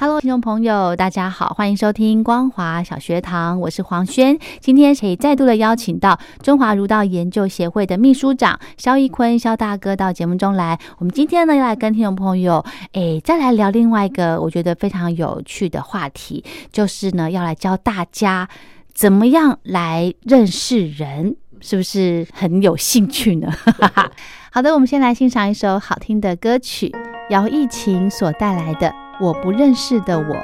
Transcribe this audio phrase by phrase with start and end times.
[0.00, 4.38] Hello，听众朋友，大家好，欢迎收听光华小学堂，我是黄轩。
[4.60, 10.78] 今天可以再度的邀请到中华儒道研究协会的秘书长肖一坤肖大哥到节目中来。
[10.98, 18.48] 我们今天呢，要来跟听众朋友，哎，再来聊另外一个我觉得非常有趣的话题，就是呢，要来教大家
[18.94, 23.52] 怎么样来认识人，是不是很有兴趣呢？
[24.52, 26.94] 好的，我们先来欣赏一首好听的歌曲，
[27.30, 29.07] 姚艺琴所带来的。
[29.20, 30.36] 我不认识的我。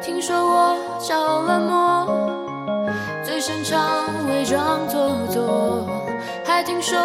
[0.00, 2.08] 听说我叫冷漠，
[3.22, 3.78] 最擅长
[4.28, 5.86] 伪装做作，
[6.44, 6.98] 还听说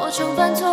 [0.00, 0.66] 我常犯错，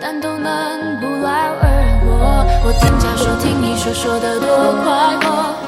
[0.00, 2.44] 但都能不劳而获。
[2.64, 4.48] 我听家说，听你说，说的多
[4.82, 5.65] 快活。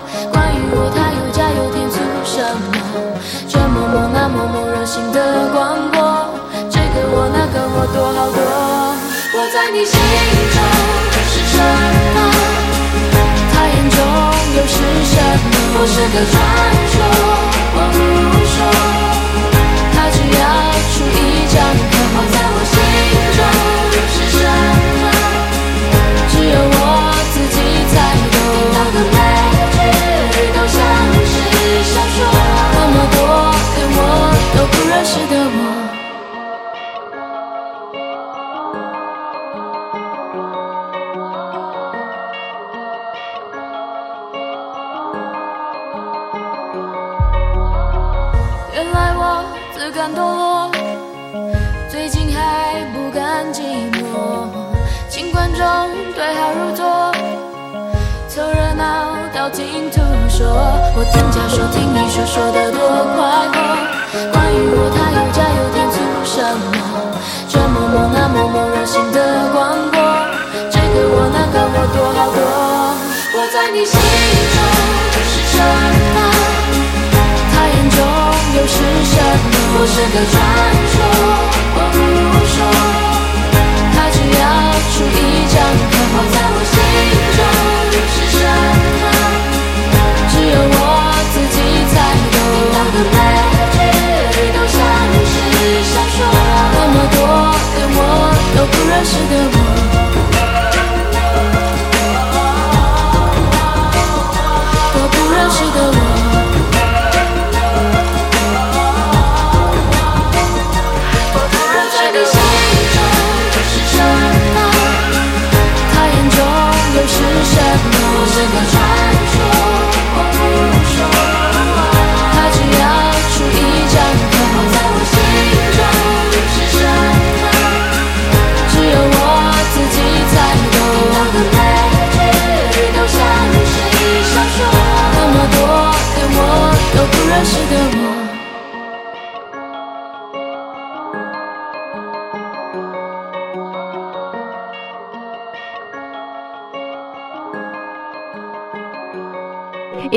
[9.59, 10.56] 在你心中
[11.31, 11.59] 是什
[12.14, 12.17] 么？
[13.53, 13.98] 他眼中
[14.55, 14.78] 又是
[15.11, 15.51] 什么？
[15.74, 16.33] 不是个传
[16.92, 16.95] 说，
[17.74, 17.98] 我不
[18.55, 18.57] 说，
[19.95, 20.42] 他只要
[20.95, 21.18] 出一
[21.51, 21.92] 张口。
[22.14, 22.73] 我在我心
[23.35, 23.39] 中
[24.14, 24.47] 是什
[25.02, 25.05] 么？
[26.30, 26.80] 只有我
[27.33, 27.58] 自己
[27.91, 27.92] 才
[28.30, 28.39] 懂。
[28.55, 29.18] 听到的每
[29.74, 30.79] 句都像
[31.27, 31.35] 是
[31.83, 32.17] 小说，
[32.74, 33.18] 那么多。
[34.57, 35.33] 都不认识的
[59.48, 59.97] 道听途
[60.29, 60.45] 说。
[60.95, 62.81] 我听家说，听你说，说的多
[63.17, 63.57] 快活。
[64.33, 66.77] 关于我，他有假有天，做什么？
[67.48, 69.97] 这默默那默默热心的广播，
[70.69, 72.39] 这个我那个我多好多。
[73.33, 73.97] 我在你心
[74.53, 74.57] 中
[75.13, 75.57] 就是什
[76.13, 76.19] 么？
[77.53, 77.98] 他眼中
[78.53, 78.77] 又是
[79.09, 79.17] 什
[79.48, 79.57] 么？
[79.80, 80.36] 我是个传
[80.92, 80.97] 说，
[81.75, 81.97] 我不
[82.53, 82.59] 说，
[83.95, 84.45] 他只要
[84.92, 85.17] 出一
[85.48, 85.57] 张
[99.01, 99.67] 那时的我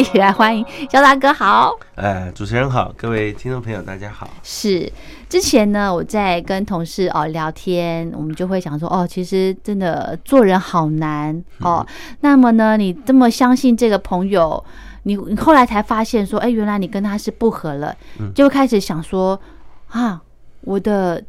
[0.01, 4.27] 一起来欢迎肖大哥好，呃，主持人好，各位听众朋友大家好。
[4.41, 4.91] 是
[5.29, 11.85] 之前呢，我在跟同事哦聊天，我们就会想说哦，其实真的做人好难哦。
[12.21, 14.65] 那么呢，你这么相信这个朋友？
[15.03, 17.95] 你你后来才发现说，哎，原来你跟他是不合了，
[18.33, 19.39] 就开始想说，
[19.89, 20.19] 啊，
[20.61, 21.23] 我的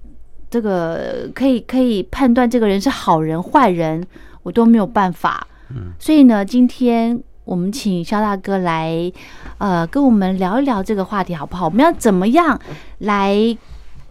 [0.49, 4.03] 这个可以可以判断这个人是好人坏人，
[4.43, 5.47] 我都没有办法。
[5.69, 9.13] 嗯，所以呢，今天我们请肖大哥来，
[9.59, 11.67] 呃，跟我们聊一聊这个话题好不好？
[11.67, 12.61] 我们要怎么样
[12.99, 13.57] 来？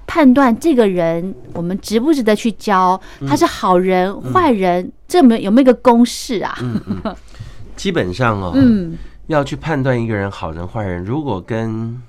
[0.08, 3.00] 判断这个人我们值不值得去交？
[3.26, 6.54] 他是好人、坏人，这有没有有没有一个公式啊？
[6.62, 7.16] 嗯嗯，
[7.78, 8.98] 基本上哦，嗯
[9.28, 12.02] 要去判断一个人好人坏人，如果跟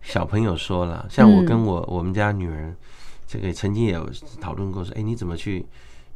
[0.00, 2.74] 小朋友说了，像我嗯跟我我们家女儿，
[3.28, 4.10] 这个曾经也有
[4.40, 5.64] 讨论过，说，哎，你怎么去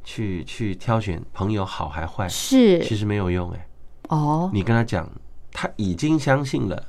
[0.02, 2.28] 去去挑选朋友好还坏？
[2.28, 3.65] 是其实没有用，哎，
[4.08, 5.08] 哦，你跟他讲，
[5.52, 6.82] 他已经相信了，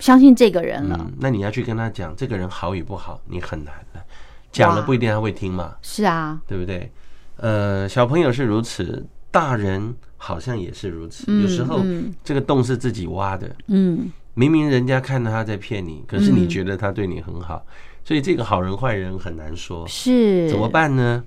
[0.00, 4.02] 相信这个人了，嗯，那你要去跟他讲这个人好与不好，你很难了，
[4.50, 6.90] 讲了不一定他会听嘛，是啊，对不对？
[7.36, 12.12] 呃，小朋友是如此，大人好像也是如此，嗯有时候嗯。
[12.24, 13.54] 这个洞是自己挖的。
[13.68, 14.10] 嗯。
[14.34, 17.64] 明明人家看到他在骗你，可是你嗯觉得他对你很好，
[18.04, 20.48] 所以这个好人坏人很难说，是。
[20.48, 20.68] 怎么？
[20.68, 21.24] 办呢？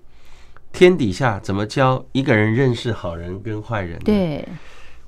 [0.74, 4.48] 天底下怎么教一个人认识好人跟坏人？，对，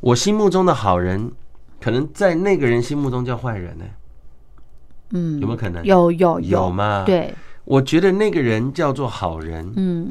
[0.04, 1.32] 我心目中的好人，
[1.80, 3.86] 可能在那个人心目中叫坏人呢、
[5.12, 5.82] 嗯，有没有可能？
[5.86, 7.34] 有有有吗？，对，
[7.64, 10.10] 我觉得那个人叫做好人，嗯，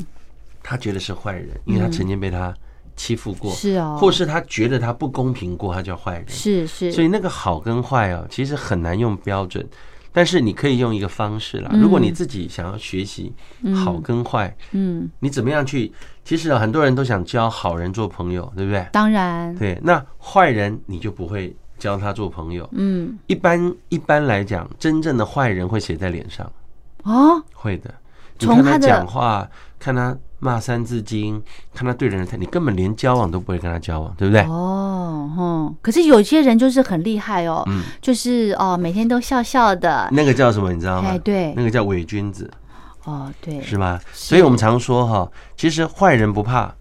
[0.63, 2.55] 他觉得是坏人，因为他曾经被他
[2.97, 6.27] 欺负过，是哦，或是他觉得他不公平过，他叫坏人。
[6.27, 9.69] 是是，所以那个好跟坏哦，其实很难用标准，
[10.13, 11.71] 但是你可以用一个方式啦。
[11.73, 13.33] 嗯如果你自己想要学习
[13.75, 15.93] 好跟坏，嗯，你怎么样去？
[16.25, 18.87] 其实啊，很多人都想交好人做朋友，对不对？
[18.93, 22.69] 当然，对，那坏人你就不会教他做朋友。
[22.73, 26.51] 嗯，一般一般来讲，真正的坏人会写在脸上，
[27.03, 27.93] 哦，会的。
[28.39, 29.49] 你看他讲话，
[29.79, 31.41] 看他骂三字经，
[31.73, 34.43] 看他对人的态，你根本连交往都不会跟他交往，对不对？
[34.43, 40.73] 哦，哼，可是有些人就是很厉害哦，嗯就是哦，每天都笑笑的，那个叫什么？
[40.73, 41.11] 你知道吗？
[41.11, 42.51] 哎，对那，个叫伪君子。
[43.05, 44.01] 哦，对，是吗？
[44.13, 46.75] 所以我们常说哈，其实坏人不怕，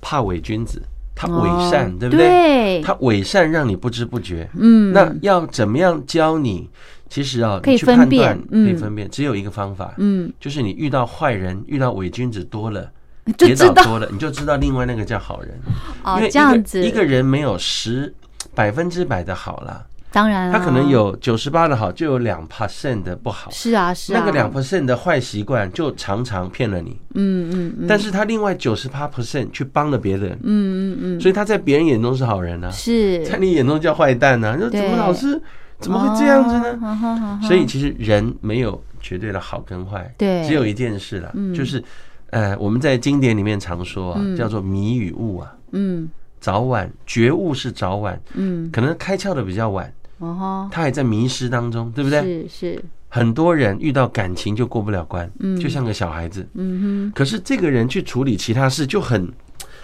[0.00, 0.82] 怕伪君子，
[1.14, 2.26] 他伪善，哦对不对？
[2.26, 4.48] 对，他伪善让你不知不觉。
[4.58, 6.70] 嗯，那要怎么样教你？
[7.06, 12.90] 其实啊，可以分辨可以分辨，只有一个方法，嗯，就是你遇到坏人、遇到伪君子多了，
[13.38, 15.50] 跌倒多了，你就知道另外那个叫好人。
[16.02, 16.82] 哦因为，这样子。
[16.84, 18.12] 一个人没有十
[18.54, 23.50] 百分之百的好啦，当然他可能啊有九十八的好，就有两 percent 的不好。
[23.50, 27.00] 是啊是啊，那个两 percent 的坏习惯就常常骗了你。
[27.14, 33.24] 嗯嗯嗯，但是他另外九十八 percent 去帮了别人，嗯嗯嗯，所以他在别人眼中是好人啊，是。
[33.26, 34.58] 在你眼中叫坏蛋呢、啊。
[34.58, 35.40] 说怎么老是
[35.80, 37.40] 怎么会这样子呢？
[37.42, 40.44] 所以其实人没有绝对的好跟坏，对。
[40.44, 41.52] 只有一件事啦，嗯。
[41.52, 41.82] 就是
[42.34, 44.36] 呃我们在经典里面常说啊，嗯。
[44.36, 46.08] 叫做迷与悟啊，嗯。
[46.40, 52.20] 早晚觉悟是早晚，嗯，可能开窍的比较晚，哦哈，他还在迷失当中，对不对？
[52.20, 55.58] 是是，很多人遇到感情就过不了关，嗯。
[55.58, 56.46] 就像个小孩子。
[56.52, 57.12] 嗯哼。
[57.14, 59.26] 可是这个人去处理其他事就很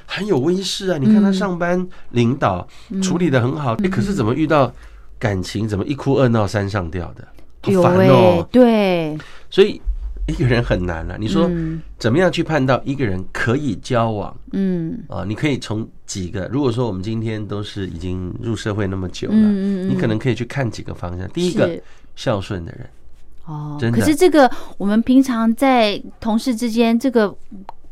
[0.05, 0.99] 很有威势啊！
[0.99, 2.67] 你看他嗯上班领导
[3.01, 4.71] 处理的很好，哎，可是怎么遇到
[5.19, 7.27] 感情怎么一哭二闹三上吊的，
[7.63, 9.17] 好烦哎哦！，对，
[9.49, 9.81] 所以
[10.31, 11.17] 一个人很难了、啊。
[11.21, 11.83] 你说嗯。
[11.99, 14.35] 怎么样去判断一个人可以交往？
[14.53, 14.99] 嗯。
[15.09, 15.25] 啊？
[15.27, 21.29] 你可以从几个，如果说我们今天都是已经入社会那么久了，你可能可以去看几个方向。
[21.29, 21.79] 第一个，
[22.17, 22.89] 孝顺的人，
[23.45, 27.35] 哦，可是这个我们平常在同事之间，这个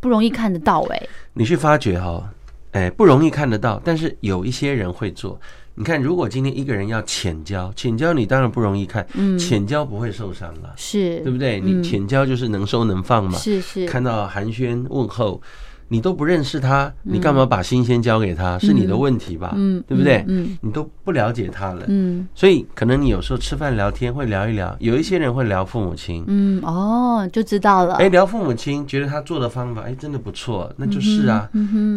[0.00, 1.02] 不容易看得到哎、
[1.34, 2.32] 你去发觉哈，
[2.72, 5.38] 哎，不容易看得到，但是有一些人会做。
[5.78, 11.60] 你看，如果今天一个人要浅交，浅交你当然不容易看，嗯，浅交不会受伤了，是，对不对？
[11.60, 11.82] 你嗯。
[11.84, 15.40] 浅交就是能收能放嘛，是是，看到寒暄问候，
[15.88, 18.58] 你都不认识他，你干嘛把新鲜交给他？
[18.58, 19.52] 是你的问题吧？
[19.56, 20.24] 嗯，对不对？
[20.28, 22.28] 嗯你都不了解他了，嗯。
[22.34, 31.48] 所以可能你有时候吃饭聊天会聊一聊，有一些人会聊父母亲，嗯，哦，就知道了，哎，聊父母亲，觉得他做的方法，哎，真的不错，那就是啊。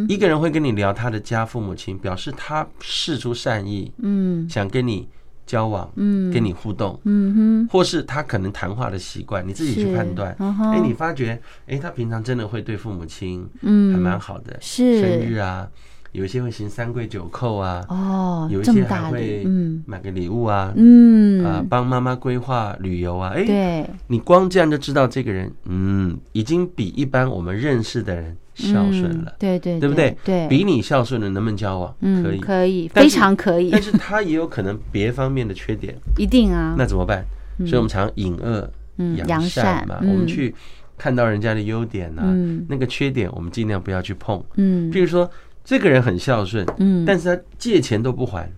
[0.07, 4.49] 一个人会跟你聊他的家父母亲，表示他事出善意，嗯。
[4.49, 5.07] 想跟你
[5.45, 10.35] 交往，嗯，跟你互动，嗯哼，或是他可能谈话的习惯，你自己去判断。
[10.39, 13.93] 哎，你发觉，哎，他平常真的会对父母亲嗯。
[13.93, 15.01] 还蛮好的，是。
[15.01, 15.67] 生日啊，
[16.13, 19.83] 有一些会行三跪九叩啊，哦，有一些还会嗯。
[19.85, 21.43] 买个礼物啊，嗯。
[21.43, 29.31] 啊，帮妈妈规划旅游啊，哎，对，你光这样就知道这个人，嗯，已经比一般我们认识的人孝顺了。
[29.31, 30.15] 嗯，对对对不对？
[30.23, 31.95] 对，比你孝顺的能不能交往？
[32.01, 33.69] 嗯可以，可以，非常可以。
[33.71, 37.23] 但，是他也有可能别方面的缺点， 一定啊，那怎么办？
[37.59, 40.11] 所以我们常隐恶嗯扬扬善善嘛，嗯。
[40.11, 40.53] 我们去
[40.97, 44.43] 看到人家的优点啊嗯，那个缺点我们尽量不要去碰。
[44.55, 44.91] 嗯。
[44.91, 45.29] 譬如说，
[45.63, 48.49] 这个人很孝顺，嗯，但是他借钱都不还，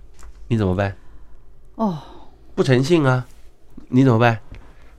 [0.48, 0.96] 你怎么办？
[1.76, 1.98] 哦，
[2.56, 3.26] 不诚信啊，
[3.90, 4.40] 你怎么办？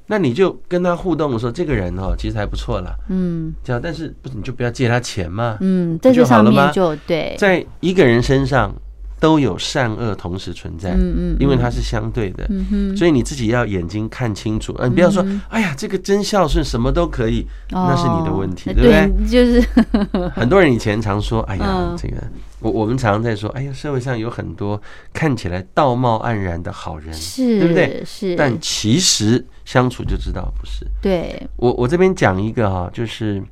[0.07, 3.55] 那你就跟他互动的时候，这个人哦，其实还不错啦，嗯。
[3.63, 5.57] 这样，但是不是你就不要借他钱嘛？
[5.61, 6.65] 嗯，在这上就好了吗？
[6.65, 8.75] 面就对，在一个人身上
[9.25, 12.47] 都有善恶同时存在，嗯嗯，因为它是相对的，
[12.95, 19.27] 所以你自己要眼睛看清楚，嗯，你不要说嗯，哎呀，这个真孝顺，什么都可以，那是你的问题，哦对不对？
[19.27, 19.67] 就是。
[20.37, 22.17] 很多人以前常说，哎呀嗯，这个
[22.61, 24.79] 我我们常常在说，哎呀，社会上有很多
[25.15, 28.03] 看起来道貌岸然的好人，是，对不对？
[28.05, 30.87] 是，但其实相处就知道不是。
[31.01, 33.43] 对，我我这边讲一个哈、就是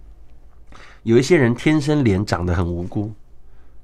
[1.04, 3.10] 有一些人天生脸长得很无辜，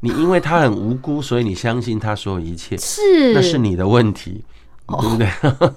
[0.00, 4.44] 你因为他很无辜，所以你相信他所有一切，是，那是你的问题，
[4.86, 5.28] 对不对？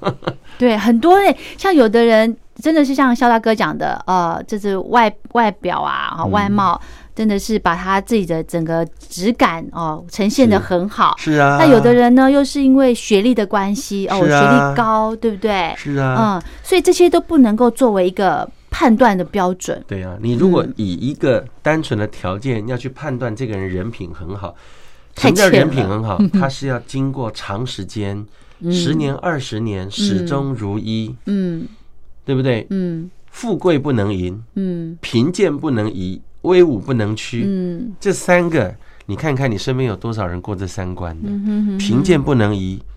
[0.59, 6.79] 对，很多人像有的人真的是像肖大哥讲的，呃，就是外外表啊，啊外貌
[7.15, 11.15] 真的是把他自己的整个质感哦呈现的很好。
[11.17, 15.73] 是啊，那有的人呢，又是因为学历的关系，哦，我学历高，对不对？
[15.75, 19.83] 是啊，嗯，所以这些都不能够作为一个判断的标准。
[19.85, 24.55] 对啊，你如果嗯以一个单纯的条件要去判断这个人人品很好，
[25.15, 26.17] 什么叫人品很好？
[26.33, 28.25] 他是要经过长时间，
[28.71, 31.67] 十年、二十年始终如一，嗯
[32.25, 32.65] 对不对？
[32.71, 37.43] 嗯富贵不能淫，嗯贫贱不能移，威武不能屈。
[37.45, 38.73] 嗯这三个，
[39.05, 41.29] 你看看你身边有多少人过这三关的？
[41.77, 42.90] 贫贱不能移，哇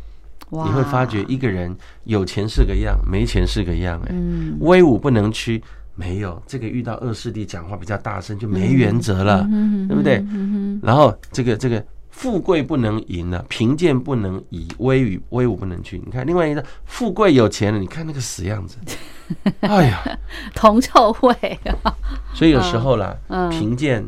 [0.67, 4.01] 你会发觉一个人有钱是个样，没钱是个样。
[4.03, 4.57] 哎，嗯。
[4.61, 5.63] 威武不能屈，
[5.95, 10.25] 没有这个遇到恶势力讲话比较大声就没原则了，嗯对不对？
[10.31, 16.01] 嗯然后这个这个富贵不能淫了，贫贱不能移，威武威武不能屈。
[16.05, 18.77] 你看另外一个富贵有钱了，你看那个死样子，
[19.61, 20.19] 哎呀，哼，
[20.55, 21.59] 铜臭味，
[22.35, 23.51] 所以有时候啦，嗯。
[23.51, 24.05] 贫贱、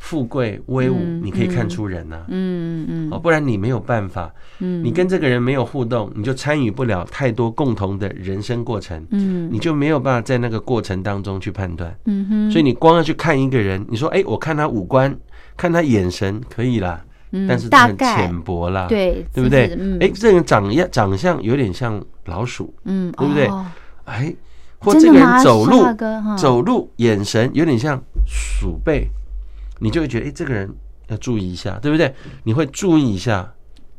[0.00, 3.08] 富贵、威武，嗯你可以看出人呐、嗯嗯。
[3.12, 4.82] 哦，不然你没有办法，嗯。
[4.82, 9.48] 你跟这个人没有互动，你就参与不了太多共同的人生过程，嗯。
[9.52, 11.94] 你就没有办法在那个过程当中去判断。
[12.06, 15.14] 嗯哼，所以你光要去看一个人，你说，哎，我看他五官，
[15.54, 19.78] 看他眼神可以啦，嗯但是这很浅薄啦，对对不对？
[20.00, 23.46] 哎，这个人长样长相有点像老鼠，嗯，对不对？
[23.48, 23.66] 哦。
[24.06, 24.34] 哎，
[24.78, 25.84] 或这个人走路
[26.38, 29.06] 走路眼神有点像鼠辈，
[29.80, 30.72] 你就会觉得，哎，这个人
[31.08, 32.14] 要注意一下，对不对？
[32.44, 33.52] 你会注意一下，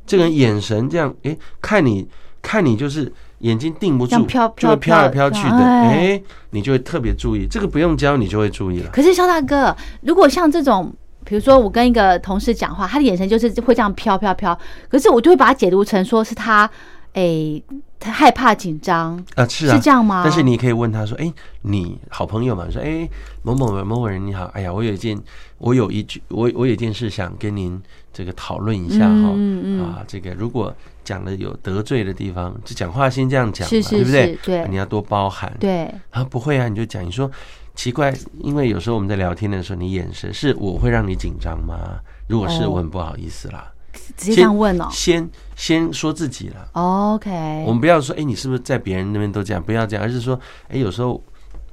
[0.06, 2.08] 这个人眼神这样，哎，看你
[2.42, 7.46] 看你就是眼睛定不住，就会飘来飘去的，哎哎，你就会特别注意。
[7.46, 8.90] 这个不用教，你就会注意了。
[8.92, 14.58] 可是肖大哥，如果像这种，比如说我跟一个同事讲话，他的眼神就是会这样飘飘飘，
[14.90, 16.70] 可是我就会把它解读成说是他，
[17.14, 17.64] 诶、
[18.02, 20.24] 他害怕紧张，啊，是啊，是这样吗？
[20.26, 21.32] 但是你可以问他说：“哎、
[21.62, 22.66] 你好朋友嘛？
[22.72, 23.08] 说，哎、
[23.44, 25.16] 某某人某某人你好，哎呀，我有一件，
[25.60, 27.80] 我有一句，我我有一件事想跟您
[28.12, 29.06] 这个讨论一下哈。
[29.06, 34.40] 嗯嗯嗯啊，这个如果讲了有得罪的地方，就讲话先这样讲嘛，是是对不对是？
[34.46, 35.56] 对你要多包涵。
[35.60, 37.30] 对，啊，不会啊，你就讲，你说
[37.76, 42.00] 奇怪，因为有时候我们在聊天的时候，你眼神是我会让你紧张吗？
[42.28, 43.72] 如果是，哦我很不好意思啦。
[44.18, 44.88] 直接这样问哦。
[44.92, 46.68] 先先说自己了。
[46.74, 49.62] OK，我们不要说，哎、你是不是在别人那边都这样？
[49.62, 51.22] 不要这样，而是说，哎、有时候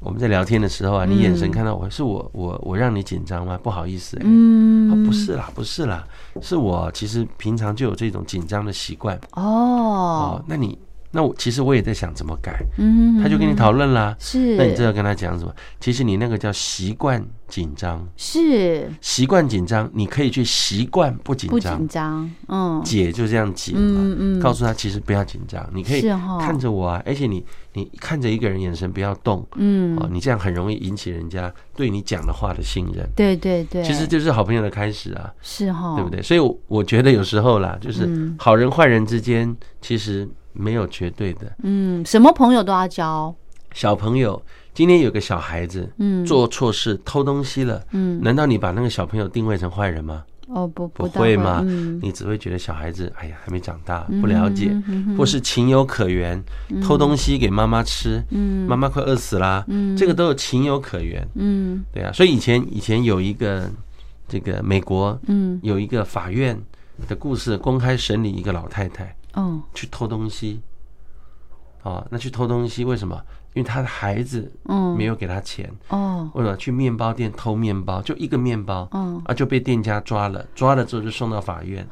[0.00, 3.58] 我们在聊天的时候啊，你眼神看到我是我我我让你紧张吗？
[3.62, 6.06] 不好意思、哎、嗯啊，不是啦，不是啦，
[6.40, 10.78] 是我其实平常就有这种紧张的习惯哦哦。，那你
[11.10, 14.14] 那我其实我也在想怎么改，嗯，他就跟你讨论啦。
[14.18, 15.54] 是，那你这要跟他讲什么？
[15.80, 18.90] 其实你那个叫习惯紧张，是。
[19.00, 21.50] 习惯紧张，你可以去习惯不紧张。
[21.50, 21.88] 不张紧。
[21.88, 24.40] 张，嗯，解就这样解嘛，嗯嗯。
[24.40, 26.02] 告诉他其实不要紧张，你可以
[26.40, 29.96] 看着我啊，而且你你看着一个人眼神不要动，嗯。
[29.98, 36.10] 哦，你这样很容易引起人家对你讲的话的信任，对对对，其实就是好朋友的开始啊，是哈，对不？
[36.10, 36.20] 对？
[36.20, 38.36] 所以我我觉得有时候啦，就是嗯。
[38.38, 41.50] 好人坏人之间其实没有绝对的。
[41.62, 43.34] 嗯，什么朋友都要交，
[43.72, 44.42] 小朋友
[44.74, 50.24] 今天有个小孩子嗯，做错事偷东西了，嗯，难道你把那个小朋友定位成坏人吗？
[50.48, 51.62] 哦不不大会嘛？
[51.66, 54.74] 嗯，你只会觉得小孩子哎呀还没长大，不了解。
[55.14, 56.42] 或是情有可原，
[56.82, 58.66] 偷东西给妈妈吃，嗯。
[58.66, 59.94] 妈妈快饿死啦，嗯。
[59.94, 61.84] 这个都有情有可原，嗯。
[61.92, 63.70] 对啊，所以以前以前有一个
[64.26, 65.60] 这个美国嗯。
[65.62, 66.58] 有一个法院
[67.06, 69.62] 的故事，公开审理一个老太太哦。
[69.74, 70.60] 去偷东西，
[71.82, 73.20] 啊，那去偷东西为什么？
[73.54, 74.96] 因为他的孩子嗯。
[74.96, 76.30] 没有给他钱，哦。
[76.34, 76.56] 为什么？
[76.56, 78.00] 去面包店偷面包？
[78.02, 79.20] 就一个面包嗯。
[79.24, 81.86] 啊，就被店家抓了，抓了之后就送到法院，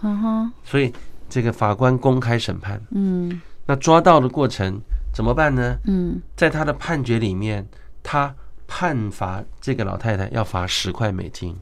[0.65, 0.93] 所以
[1.29, 2.81] 这个法官公开审判。
[2.91, 3.41] 嗯。
[3.67, 4.81] 那抓到的过程
[5.13, 5.77] 怎么办呢？
[5.85, 6.21] 嗯。
[6.37, 7.67] 在他的判决里面，
[8.03, 8.35] 他
[8.69, 11.57] 判罚这个老太太要罚十块美金，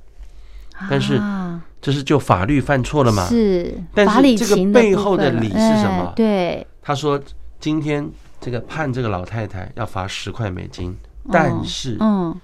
[0.90, 3.26] 但是啊这是就法律犯错了嘛？
[3.28, 6.06] 是但是这个背后的理是什么？
[6.06, 7.20] 哎对，他说
[7.60, 8.10] 今天
[8.40, 10.96] 这个判这个老太太要罚十块美金，
[11.30, 12.34] 但是嗯。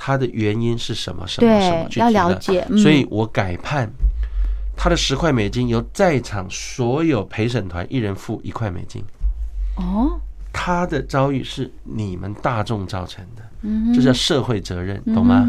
[0.00, 1.26] 他的原因是什么？
[1.26, 2.10] 什么什么要具体的。
[2.12, 2.78] 了解，嗯。
[2.78, 3.90] 所以我改判
[4.76, 9.02] 他的十块美金由在场所有陪审团一人付一块美金。
[9.74, 10.20] 哦，
[10.52, 13.47] 他的遭遇是你们大众造成的，嗯
[13.94, 15.48] 这叫社会责任，懂吗？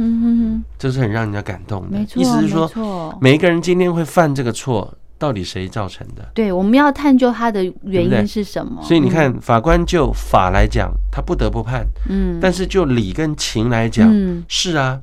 [0.78, 2.00] 这是很让人家感动，的。
[2.00, 2.06] 没。
[2.06, 3.18] 错，没意思是说，错。
[3.22, 6.28] 每一个人今天会犯这个错，到底谁造成的？
[6.34, 8.82] 对，我们要探究它的原因是什么。
[8.82, 14.44] 所以你看，法官就法来讲，他不得不判；嗯，嗯，但是就理跟情来讲，嗯。
[14.48, 15.00] 是啊，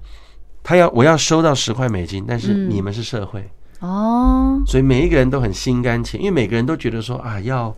[0.62, 2.70] 他要我要收到十块美金，但是嗯。
[2.70, 3.48] 你们是社会，
[3.80, 7.74] 哦，所以每一个人都很心甘情，因为每个人都觉得说啊，要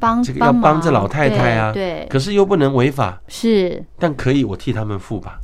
[0.00, 5.38] 帮这个要帮着老太太啊对，可是又不能违法，是，但可以我替他们付吧，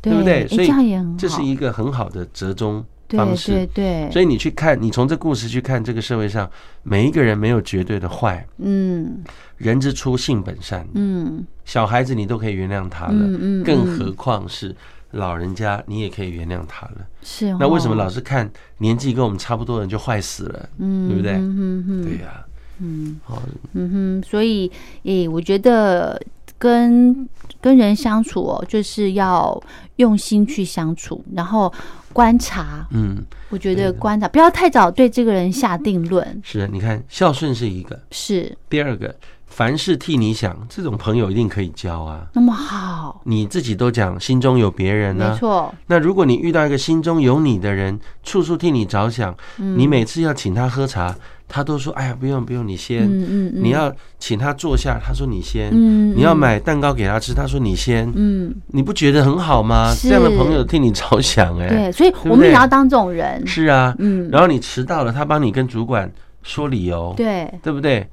[0.00, 0.48] 对对不对？
[0.48, 3.52] 所以这是一个很好的折中方式。
[3.52, 6.48] 对对，所以你去看，你从这故事去看，这个社会上
[6.82, 9.22] 每一个人没有绝对的坏，嗯
[9.56, 14.74] 人之初性本善，嗯小孩子你都可以原谅他了，嗯嗯，更嗯何况是
[15.12, 17.06] 老人家，你也可以原谅他了。
[17.22, 20.68] 是那为什么哦老是看年纪跟我们差不多的人就坏死了？
[20.78, 22.44] 嗯对不对嗯嗯嗯对呀、
[22.80, 23.18] 嗯。
[23.24, 23.42] 好，
[23.74, 24.70] 嗯哼，所以
[25.04, 26.20] 诶，我觉得
[26.58, 27.28] 跟
[27.60, 29.60] 跟人相处哦，就是要
[29.96, 31.72] 用心去相处，然后
[32.12, 32.86] 观察。
[32.90, 38.56] 嗯，我觉得观察不要太早对这个人下定论，是，你看孝顺是一个，是。
[38.68, 39.14] 第二个
[39.46, 42.28] 凡事替你想，这种朋友一定可以交啊。
[42.32, 49.76] 那么好，你自己都讲心中有别人呢、没错，那如果你遇到一个心中有你的人，处处替你着想，嗯。
[49.78, 51.16] 你每次要请他喝茶，
[51.48, 53.04] 他都说：“哎呀，不用不用，你先。
[53.04, 55.70] 嗯嗯嗯，你要请他坐下，他说：“你先。
[55.72, 58.12] 嗯，你要嗯买蛋糕给他吃，他说：“你先。
[58.14, 59.94] 嗯，你不觉得很好吗？
[60.02, 63.94] 这样的朋友替你着想、哎，对，所以我们也要当这种人，是啊。
[63.98, 66.12] 嗯，然后你迟到了，他帮你跟主管
[66.42, 68.06] 说理由，对，对不对？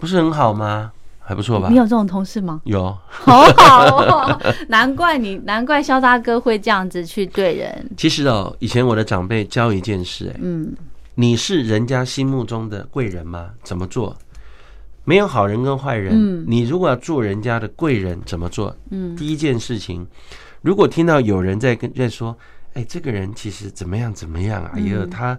[0.00, 0.90] 不是很好吗？
[1.22, 1.76] 还不错吧你？
[1.76, 2.60] 有这种同事吗？
[2.64, 10.72] 有，好好哦， 难怪你，难怪肖大哥会这样子去对人，其实哦，以前我的长辈教一件事、哎，嗯
[11.20, 13.50] 你是人家心目中的贵人吗？
[13.62, 14.16] 怎么做？
[15.04, 16.14] 没有好人跟坏人。
[16.16, 18.74] 嗯你如果要做人家的贵人，怎么做？
[18.88, 20.06] 嗯第一件事情，
[20.62, 22.34] 如果听到有人在跟在说，
[22.72, 24.70] 哎，这个人其实怎么样怎么样啊？
[24.72, 25.38] 哎呀，嗯他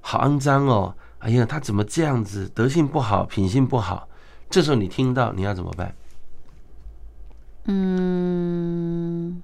[0.00, 0.92] 好肮脏哦！
[1.20, 2.50] 哎呀，他怎么这样子？
[2.52, 4.08] 德性不好，品性不好。
[4.48, 5.94] 这时候你听到，你要怎么办？
[7.66, 9.40] 嗯，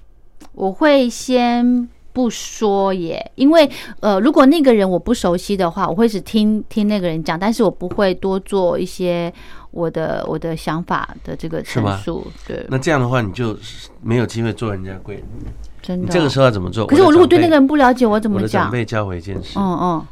[0.52, 9.30] 我会先不说耶，因为呃，如果那个人我不熟悉的话，我会只听听那个人讲，但是我不会多做一些
[9.70, 13.54] 我的我的想法的这个陈述，对，那这样的话，你就
[14.00, 15.24] 没有机会做人家贵人。
[15.82, 16.06] 真的。
[16.06, 16.86] 你这个时候要怎么做？
[16.86, 18.44] 可是我如果对那个人，不了解，我怎么讲？
[18.44, 20.06] 的长辈教我一件事：嗯嗯，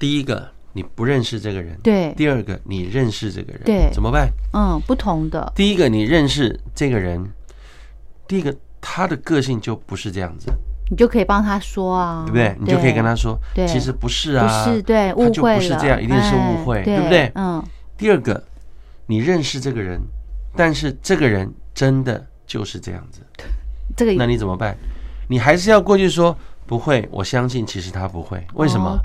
[0.00, 3.88] 第一个，你不认识这个人；对，第二个，你认识这个人，对。
[3.92, 4.28] 怎么办？
[4.52, 7.24] 嗯，不同的，第一个，你认识这个人，
[8.26, 10.50] 第一个他的个性就不是这样子，
[10.90, 12.56] 你就可以帮他说啊，对不对？
[12.60, 13.66] 你就可以跟他说，对。
[13.66, 17.32] 其实不是不啊，是对他就误会了，不是这样，一定是误哎会，对对不对？
[17.34, 17.62] 嗯，
[17.98, 18.42] 第二个，
[19.06, 20.00] 你认识这个人，
[20.54, 23.20] 但是这个人真的就是这样子，
[23.96, 24.76] 这个那你怎么办？
[25.28, 28.98] 你还是要过去说不会，我相信其实他不会，为什么？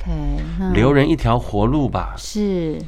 [0.73, 2.13] 留人一条活路吧。
[2.15, 2.79] 是，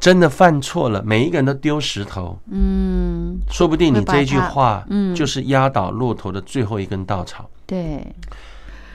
[0.00, 5.14] 真的犯错了，每一个人都丢石头，嗯，说不定你这一句话，嗯。
[5.14, 7.48] 就是压倒骆驼的最后一根稻草。
[7.70, 8.04] 对，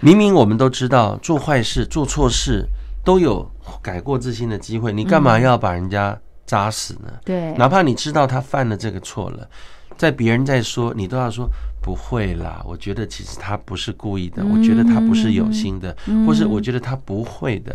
[0.01, 2.67] 明明我们都知道做坏事、做错事
[3.05, 3.49] 都有
[3.81, 7.09] 改过自新的机会，你干嘛要把人家扎死呢？
[7.23, 9.47] 对，哪怕你知道他犯了这个错了，
[9.95, 11.49] 在别人在说，你都要说
[11.81, 12.61] 不会啦。
[12.65, 15.95] 我觉得其实他不是故意的，我觉得他不是有心的，
[16.27, 17.73] 或是我觉得他不会的。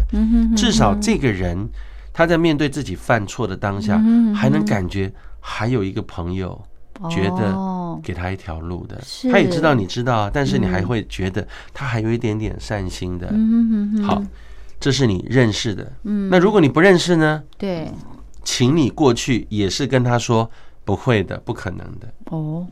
[0.55, 1.67] 至少这个人
[2.13, 5.11] 他在面对自己犯错的当下嗯，还能感觉
[5.41, 6.63] 还有一个朋友
[7.09, 13.33] 觉得哦给他一条路的，他也知道你知道啊，但是你还会觉得他还有一点点善心的。
[14.05, 14.23] 好，
[14.79, 15.93] 这是你认识的。
[16.05, 17.43] 嗯那如果你不认识呢？
[17.57, 17.91] 对，
[18.43, 20.51] 请你过去也是跟他说
[20.85, 22.13] 不会的，不可能的。
[22.27, 22.67] 哦，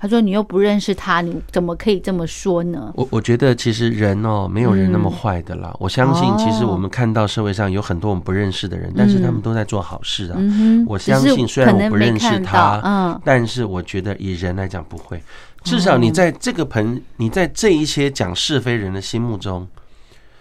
[0.00, 2.90] 他说你又不认识他，你怎么可以这么说呢？
[2.96, 5.76] 我我觉得其实人哦，没有人那么坏的啦。
[5.78, 10.36] 我相信，其实我们看到社会上有很多我们不认识的人，但是他们都在做好事啊。
[10.38, 15.22] 嗯，我相信，虽然我不认识他，嗯，但是我觉得以人来讲不会。
[15.62, 19.68] 至少你在这个盆，你在这一些讲是非人的心目中，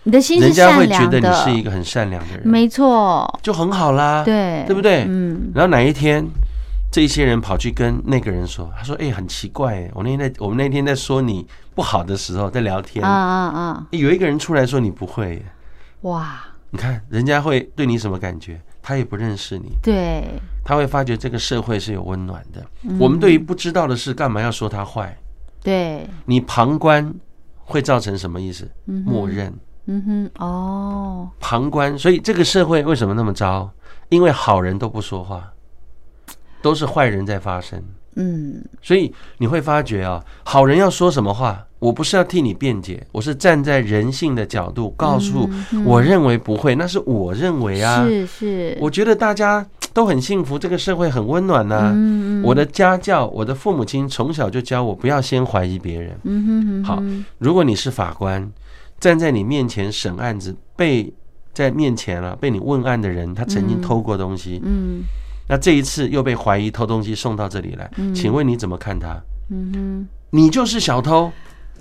[0.04, 4.24] 你的心是人家会觉得你是一个很善良的人，没错，就很好啦。
[4.24, 5.04] 对，对不对？
[5.10, 6.26] 嗯，然后哪一天，
[6.92, 15.46] 这些人跑去跟那个人说，他说：“哎、很奇怪，哎，我那天在我们那天在说你不好的时候，在聊天，啊啊啊，有一个人出来说你不会耶，
[16.02, 18.60] 哇，你看人家会对你什么感觉？
[18.82, 20.24] 他也不认识你，对，
[20.64, 22.66] 他会发觉这个社会是有温暖的。
[22.82, 25.16] 嗯我们对于不知道的事，干嘛要说他坏？
[25.62, 27.14] 对，你旁观
[27.58, 28.68] 会造成什么意思？
[28.88, 29.54] 嗯默认。
[29.86, 31.96] 嗯哼，哦，旁观。
[32.00, 33.70] 所以这个社会为什么那么糟？
[34.08, 35.52] 因为好人都不说话，
[36.62, 37.82] 都是坏人在发声。
[38.16, 45.50] 嗯，所以你会发觉啊，好人要说什么话，我不是要替你辩解，我是站在人性的角度告诉，
[45.86, 48.04] 我认为不会，那是我认为啊。
[48.04, 56.18] 是是，我觉得大家都很幸福，这个社会很温暖呐、嗯我的家教，我的父母亲从小就教我不要先怀疑别人。
[56.24, 57.02] 嗯好，
[57.38, 58.52] 如果你是法官，
[59.00, 61.14] 站在你面前审案子，被
[61.54, 65.04] 在面前了、被你问案的人，他曾经偷过东西，嗯
[65.50, 69.20] 那这一次又被怀疑偷东西送到这里来，请问你怎么看他？
[69.50, 70.08] 嗯哼。
[70.30, 71.32] 你就是小偷，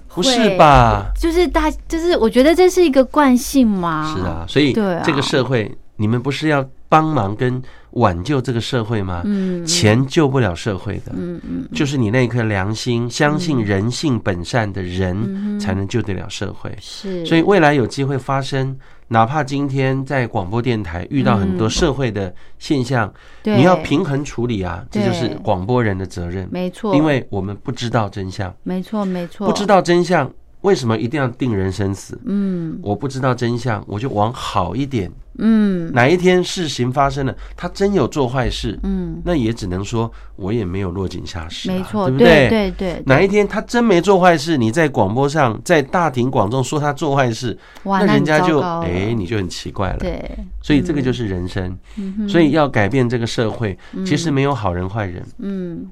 [0.09, 1.12] 不是吧？
[1.20, 4.16] 就是大，就是我觉得这是一个惯性嘛。
[4.16, 9.22] 是啊，，所以这个社会，你们不是要帮忙跟挽救这个社会吗？
[9.24, 16.74] 嗯钱救不了社会的，嗯嗯就是你那颗良心，相信人性本善的人，嗯才能救得了社会。
[16.80, 26.48] 是，所以未来有机会发生，哪怕今天在广播电台遇到很多社会的现象，你要平衡处理啊，这就是广播人的责任。
[26.52, 30.30] 没错，因为我们不知道真相，没错没错，不知道真相，
[30.68, 32.20] 为什么一定要定人生死？
[32.26, 32.78] 嗯。
[32.83, 35.11] 我不知道真相，我就往好一点。
[35.38, 35.90] 嗯。
[35.94, 42.48] 哪一天事情发生了，他真有做坏事，嗯，那也只能说我也没有落井下石啊、没错，对不对？
[42.48, 49.98] 对对，哪一天他真没做坏事，你在广播上在大庭广众说他做坏事，哇，那人家就哎，你就很奇怪了。
[49.98, 55.87] 对，所以这个就是人生，嗯所以要改变这个社会，其实没有好人坏人，嗯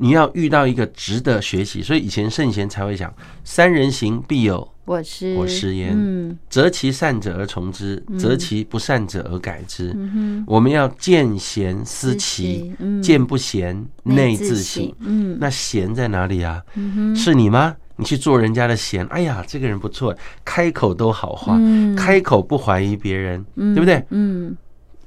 [0.00, 1.82] 你要遇到一个值得学习。
[1.82, 3.12] 所以以前圣贤才会讲：
[3.44, 9.92] 三人行必有我师我师焉嗯择其善者而从之，择其不善者而改之。
[9.94, 16.62] 嗯我们要见贤，思齐，嗯见不贤内自省省。，嗯那贤在哪里啊？
[16.74, 17.76] 嗯是你吗？
[17.96, 24.02] 你去做人家的贤，哎呀，这个人不错，开口都好话，嗯开口不怀疑别人，嗯对不对？
[24.08, 24.56] 嗯，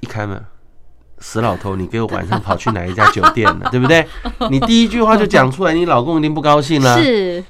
[0.01, 0.39] 一开门，
[1.25, 4.05] 死老头，你给我晚上跑去哪一家酒店了，对不对？
[4.51, 7.01] 你第一句话就讲出来，你老公一定不高兴了。
[7.01, 7.41] 是，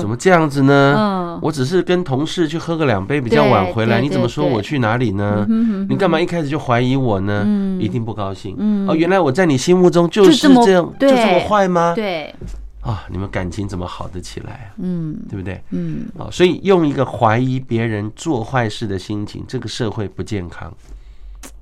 [0.00, 0.96] 怎么这样子呢？
[0.98, 5.46] 嗯，我只是跟同事去喝个两杯，比较晚回来，你怎么说我去哪里呢？
[5.48, 7.44] 嗯你干嘛一开始就怀疑我呢？
[7.46, 8.56] 嗯一定不高兴。
[8.58, 11.92] 嗯哦，原来我在你心目中就就是这样，就这么坏吗？
[11.94, 12.34] 对，
[12.80, 14.82] 啊，你们感情怎么好得起来啊？
[14.82, 15.62] 嗯对不对？
[15.70, 20.72] 嗯，啊，所以用一个怀疑别人做坏事的心情，这个社会不健康，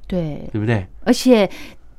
[0.06, 0.86] 对，对不对？
[1.04, 1.48] 而且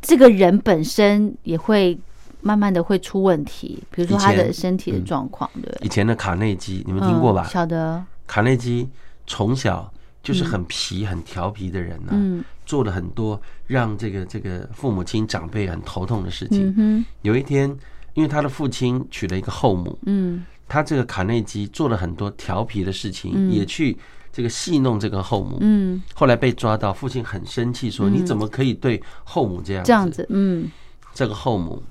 [0.02, 1.98] 这个人本身也会
[2.42, 5.62] 慢慢的会出问题，比如说他的身体的状况，对。
[5.62, 7.44] 不对，以前的卡内基，你们听过吧？
[7.48, 8.90] 嗯晓得，卡内基
[9.26, 9.92] 从小
[10.24, 12.44] 就是很皮、很调皮的人呢、嗯。
[12.66, 16.74] 做了很多让这个这个父母亲长辈很头痛的事情。
[16.78, 17.70] 嗯，有一天，
[18.14, 20.46] 因为他的父亲娶了一个后母，嗯。
[20.68, 23.52] 他这个卡内基做了很多调皮的事情，嗯。
[23.52, 23.98] 也去
[24.32, 25.58] 这个戏弄这个后母。
[25.62, 30.70] 嗯，后来被抓到，父亲很生气，说：“嗯你怎么可以对后母这样？”这样子，嗯
[31.14, 31.82] 这个后母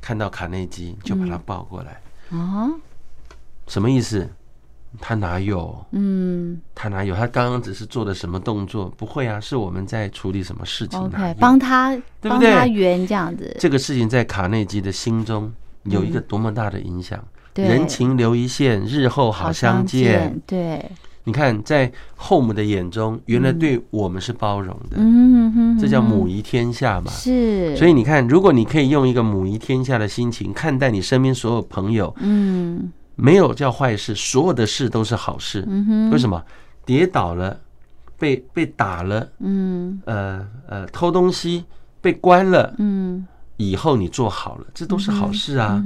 [0.00, 2.00] 看到卡内基，就把他抱过来，
[2.36, 2.70] 啊，
[3.66, 4.28] 什么意思？
[5.00, 5.84] 他哪有？
[5.92, 7.14] 嗯他哪有？
[7.14, 8.92] 他刚刚只是做的什么动作？
[8.96, 10.98] 不会啊，是我们在处理什么事情。
[11.10, 15.52] 哪，OK，帮他对不对帮他圆这样子，这个事情在卡内基的心中
[15.84, 17.18] 有一个多么大的影响？
[17.20, 20.88] 嗯人情留一线，日后好相见。，对，
[21.28, 27.10] 你看，在后母的眼中，原来对我们是包容的，嗯哼，这叫母嗯仪天下嘛。
[27.10, 35.62] 是，所以你看，如果你可以用一个母仪天下的心情看待你身边所有朋友，嗯没有叫坏事，所有的事都是好事。
[35.68, 36.42] 嗯哼，为什么？
[36.86, 37.60] 跌倒了，
[38.18, 41.62] 被被打了，嗯呃呃，偷东西
[42.00, 43.26] 被关了，嗯
[43.58, 45.82] 以后你做好了，这都是好事啊，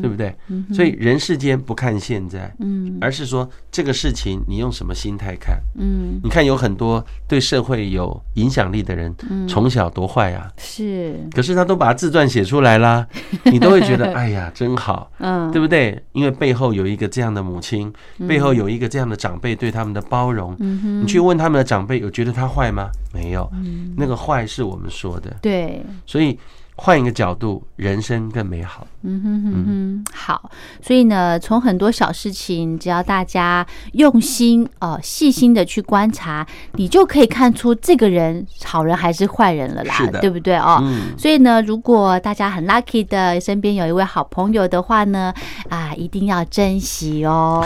[0.00, 0.34] 对不对？
[0.74, 2.52] 所以人世间不看现在，
[3.00, 5.60] 而是说这个事情你用什么心态看。
[5.78, 9.14] 嗯你看有很多对社会有影响力的人，
[9.46, 13.06] 从小多坏啊，是，可是他都把自传写出来啦，
[13.44, 16.02] 你都会觉得哎呀真好，嗯对不对？
[16.12, 17.92] 因为背后有一个这样的母亲，
[18.26, 20.56] 背后有一个这样的长辈对他们的包容。
[21.02, 22.88] 你去问他们的长辈，有觉得他坏吗？
[23.12, 23.50] 没有，
[23.96, 25.36] 那个坏是我们说的。
[25.42, 26.38] 对，所以
[26.84, 28.84] 换一个角度，人生更美好。
[29.04, 40.80] 嗯哼哼哼，好，所以呢，从很多小事情，只要大家用心呃细心的去观察，你就可以看出这个人好人还是坏人了啦，对不对哦？
[40.82, 45.32] 嗯，所以呢，如果大家很 lucky 的身边有一位好朋友的话呢，
[45.68, 47.64] 啊，一定要珍惜哦。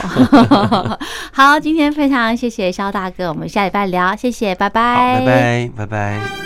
[1.32, 6.45] 好，今天非常谢谢肖大哥，我们下礼拜聊，谢谢，拜，拜，拜拜，拜拜。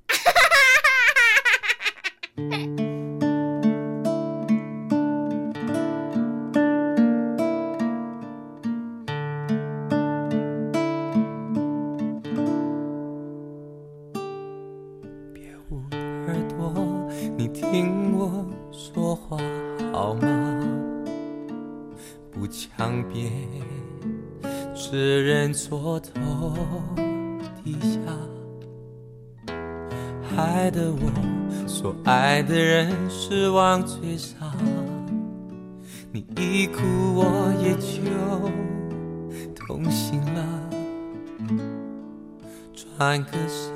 [43.11, 43.73] 转个身，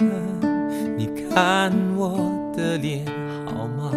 [0.97, 3.05] 你看我的脸
[3.45, 3.91] 好吗？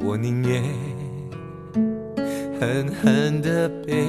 [0.00, 0.62] 我宁愿
[2.58, 4.06] 狠狠地被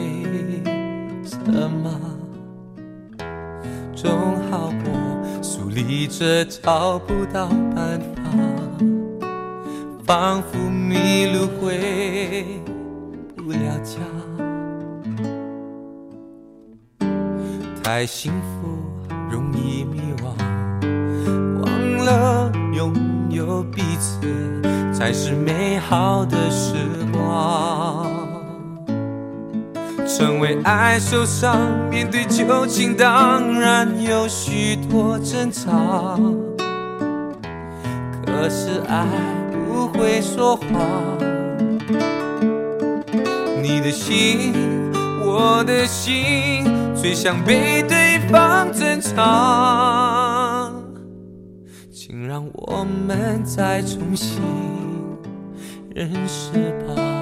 [1.25, 1.99] 责骂，
[3.93, 4.09] 总
[4.49, 8.23] 好过疏离着找不到办法，
[10.05, 12.61] 仿佛迷路回
[13.35, 13.99] 不了家。
[17.83, 18.69] 太幸福
[19.69, 20.33] 已迷惘，
[21.61, 21.69] 忘
[22.03, 22.91] 了拥
[23.29, 24.19] 有彼此
[24.91, 26.73] 才是美好的时
[27.13, 28.07] 光。
[30.07, 31.55] 成为爱受伤，
[31.87, 36.19] 面对旧情当然有许多争吵，
[38.25, 39.05] 可是爱
[39.53, 40.65] 不会说谎。
[43.61, 44.51] 你的心，
[45.23, 46.65] 我的心。
[46.95, 48.69] 最想被对方
[49.01, 50.83] 长，
[51.91, 54.41] 请让我们再重新
[55.93, 57.18] 认识吧。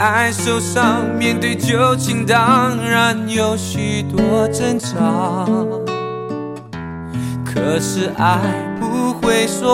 [0.00, 4.96] 爱受伤，面对旧情，当然有许多挣扎。
[7.44, 8.38] 可是爱
[8.80, 9.68] 不会说。